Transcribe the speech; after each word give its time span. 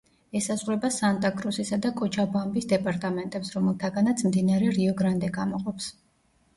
ესაზღვრება 0.37 0.89
სანტა-კრუსისა 0.95 1.79
და 1.83 1.91
კოჩაბამბის 2.01 2.69
დეპარტამენტებს, 2.73 3.55
რომელთაგანაც 3.61 4.27
მდინარე 4.33 4.75
რიო-გრანდე 4.81 5.35
გამოყოფს. 5.41 5.97